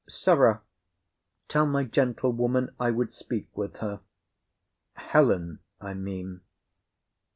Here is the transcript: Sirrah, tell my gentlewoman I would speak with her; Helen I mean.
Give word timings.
Sirrah, 0.09 0.63
tell 1.47 1.67
my 1.67 1.83
gentlewoman 1.83 2.73
I 2.79 2.89
would 2.89 3.13
speak 3.13 3.55
with 3.55 3.75
her; 3.81 3.99
Helen 4.95 5.59
I 5.79 5.93
mean. 5.93 6.41